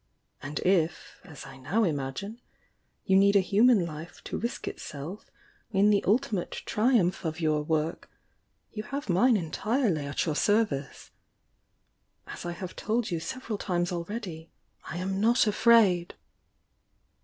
And 0.41 0.57
if. 0.61 1.19
as 1.23 1.45
I 1.45 1.57
now 1.57 1.83
imagine, 1.83 2.41
you 3.05 3.15
need 3.15 3.35
a 3.35 3.39
human 3.39 3.85
life 3.85 4.23
to 4.23 4.37
risk 4.39 4.67
itself 4.67 5.29
in 5.69 5.91
the 5.91 6.03
ultimate 6.05 6.63
triumpii 6.65 7.23
of 7.23 7.39
your 7.39 7.61
work, 7.61 8.09
you 8.71 8.81
have 8.81 9.09
mine 9.09 9.37
entirely 9.37 10.07
at 10.07 10.25
your 10.25 10.35
service. 10.35 11.11
As 12.25 12.47
I 12.47 12.53
have 12.53 12.75
told 12.75 13.11
you 13.11 13.19
several 13.19 13.59
times 13.59 13.91
already. 13.91 14.49
I 14.85 14.97
am 14.97 15.21
not 15.21 15.45
afraid!" 15.45 16.15